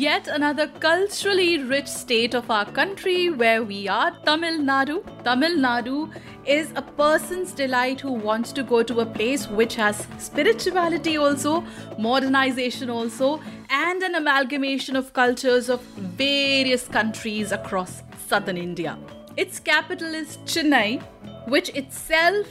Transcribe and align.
Yet 0.00 0.28
another 0.28 0.66
culturally 0.82 1.62
rich 1.62 1.86
state 1.86 2.32
of 2.32 2.50
our 2.50 2.64
country 2.64 3.28
where 3.28 3.62
we 3.62 3.86
are, 3.86 4.12
Tamil 4.24 4.60
Nadu. 4.68 4.94
Tamil 5.24 5.58
Nadu 5.64 6.10
is 6.46 6.72
a 6.74 6.80
person's 7.00 7.52
delight 7.52 8.00
who 8.00 8.12
wants 8.12 8.50
to 8.52 8.62
go 8.62 8.82
to 8.82 9.00
a 9.00 9.04
place 9.04 9.46
which 9.46 9.74
has 9.74 10.06
spirituality 10.16 11.18
also, 11.18 11.62
modernization 11.98 12.88
also, 12.88 13.42
and 13.68 14.02
an 14.02 14.14
amalgamation 14.14 14.96
of 14.96 15.12
cultures 15.12 15.68
of 15.68 15.82
various 16.22 16.88
countries 16.88 17.52
across 17.52 18.00
southern 18.26 18.56
India. 18.56 18.96
Its 19.36 19.60
capital 19.60 20.14
is 20.14 20.38
Chennai, 20.46 21.02
which 21.46 21.68
itself 21.84 22.46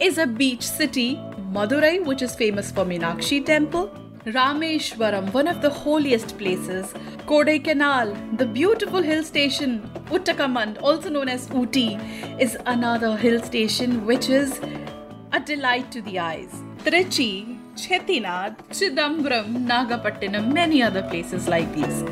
is 0.00 0.16
a 0.16 0.26
beach 0.26 0.62
city, 0.62 1.16
Madurai, 1.52 2.02
which 2.02 2.22
is 2.22 2.34
famous 2.34 2.72
for 2.72 2.86
Meenakshi 2.86 3.44
temple, 3.44 3.90
Rameshwaram, 4.26 5.32
one 5.32 5.46
of 5.46 5.62
the 5.62 5.70
holiest 5.70 6.36
places, 6.36 6.92
Kodaikanal, 7.28 8.36
the 8.38 8.44
beautiful 8.44 9.00
hill 9.00 9.22
station, 9.22 9.88
Ootacamund, 10.06 10.82
also 10.82 11.08
known 11.08 11.28
as 11.28 11.46
Ooty, 11.50 12.40
is 12.40 12.58
another 12.66 13.16
hill 13.16 13.40
station 13.40 14.04
which 14.04 14.28
is 14.28 14.60
a 15.32 15.38
delight 15.38 15.92
to 15.92 16.02
the 16.02 16.18
eyes. 16.18 16.52
Trichy, 16.78 17.56
Chettinad, 17.76 18.56
Chidambaram, 18.70 19.64
Nagapattinam, 19.64 20.52
many 20.52 20.82
other 20.82 21.04
places 21.04 21.46
like 21.46 21.72
these. 21.72 22.02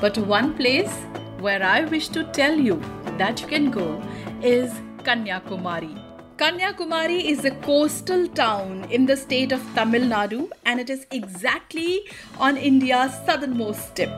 But 0.00 0.16
one 0.18 0.54
place 0.54 0.94
where 1.40 1.64
I 1.64 1.84
wish 1.84 2.10
to 2.10 2.22
tell 2.30 2.54
you 2.54 2.80
that 3.18 3.40
you 3.40 3.48
can 3.48 3.72
go 3.72 4.00
is 4.40 4.70
Kanyakumari. 4.98 6.05
Kanyakumari 6.36 7.24
is 7.24 7.46
a 7.46 7.50
coastal 7.50 8.28
town 8.28 8.86
in 8.90 9.06
the 9.06 9.16
state 9.16 9.52
of 9.52 9.62
Tamil 9.74 10.02
Nadu 10.02 10.50
and 10.66 10.78
it 10.78 10.90
is 10.90 11.06
exactly 11.10 12.10
on 12.38 12.58
India's 12.58 13.14
southernmost 13.24 13.94
tip. 13.94 14.10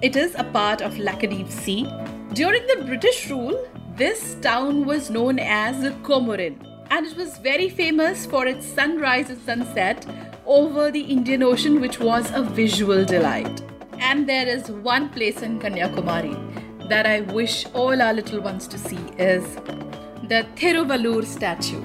It 0.00 0.16
is 0.16 0.34
a 0.36 0.44
part 0.44 0.80
of 0.80 0.94
Lakshadweep 0.94 1.50
Sea. 1.50 1.86
During 2.32 2.66
the 2.66 2.82
British 2.86 3.28
rule, 3.28 3.68
this 3.94 4.36
town 4.40 4.86
was 4.86 5.10
known 5.10 5.38
as 5.38 5.76
Comorin 6.02 6.56
and 6.90 7.04
it 7.04 7.14
was 7.14 7.36
very 7.36 7.68
famous 7.68 8.24
for 8.24 8.46
its 8.46 8.64
sunrise 8.64 9.28
and 9.28 9.42
sunset 9.42 10.06
over 10.46 10.90
the 10.90 11.02
Indian 11.02 11.42
Ocean, 11.42 11.82
which 11.82 12.00
was 12.00 12.32
a 12.32 12.42
visual 12.42 13.04
delight. 13.04 13.62
And 13.98 14.26
there 14.26 14.48
is 14.48 14.70
one 14.70 15.10
place 15.10 15.42
in 15.42 15.58
Kanyakumari 15.60 16.88
that 16.88 17.04
I 17.04 17.20
wish 17.20 17.66
all 17.74 18.00
our 18.00 18.14
little 18.14 18.40
ones 18.40 18.66
to 18.68 18.78
see 18.78 19.04
is 19.18 19.58
the 20.22 20.46
Thiruvalluvar 20.56 21.24
statue. 21.24 21.82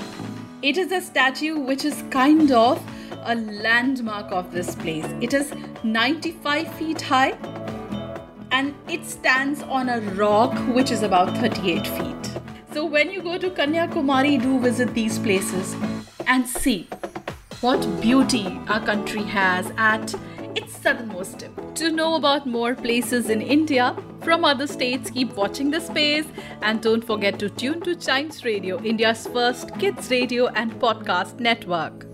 It 0.61 0.77
is 0.77 0.91
a 0.91 1.01
statue 1.01 1.59
which 1.59 1.85
is 1.85 2.03
kind 2.09 2.51
of 2.51 2.81
a 3.23 3.35
landmark 3.35 4.31
of 4.31 4.51
this 4.51 4.75
place. 4.75 5.05
It 5.21 5.33
is 5.33 5.53
95 5.83 6.73
feet 6.75 7.01
high 7.01 7.37
and 8.51 8.73
it 8.89 9.05
stands 9.05 9.61
on 9.63 9.89
a 9.89 10.01
rock 10.15 10.53
which 10.75 10.91
is 10.91 11.03
about 11.03 11.37
38 11.37 11.87
feet. 11.87 12.41
So 12.73 12.85
when 12.85 13.11
you 13.11 13.21
go 13.21 13.37
to 13.37 13.49
Kanyakumari, 13.49 14.41
do 14.41 14.59
visit 14.59 14.93
these 14.93 15.19
places 15.19 15.75
and 16.27 16.47
see 16.47 16.87
what 17.61 17.85
beauty 18.01 18.59
our 18.67 18.83
country 18.83 19.23
has 19.23 19.71
at 19.77 20.15
southernmost 20.81 21.39
tip. 21.39 21.75
To 21.75 21.91
know 21.91 22.15
about 22.15 22.45
more 22.45 22.75
places 22.75 23.29
in 23.29 23.41
India 23.41 23.95
from 24.21 24.45
other 24.45 24.67
states, 24.67 25.09
keep 25.09 25.35
watching 25.35 25.71
the 25.71 25.79
space 25.79 26.25
and 26.61 26.81
don't 26.81 27.03
forget 27.03 27.39
to 27.39 27.49
tune 27.49 27.81
to 27.81 27.95
Chimes 27.95 28.43
Radio, 28.43 28.81
India's 28.83 29.27
first 29.27 29.77
kids 29.79 30.09
radio 30.09 30.47
and 30.47 30.71
podcast 30.73 31.39
network. 31.39 32.10